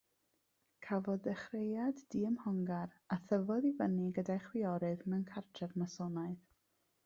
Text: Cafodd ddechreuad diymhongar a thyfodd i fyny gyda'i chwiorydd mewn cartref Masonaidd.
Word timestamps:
Cafodd 0.85 1.19
ddechreuad 1.25 2.01
diymhongar 2.15 2.97
a 3.17 3.19
thyfodd 3.33 3.69
i 3.71 3.73
fyny 3.83 4.11
gyda'i 4.19 4.41
chwiorydd 4.49 5.07
mewn 5.13 5.25
cartref 5.33 5.81
Masonaidd. 5.85 6.45